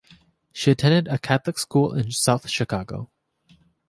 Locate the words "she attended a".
0.51-1.19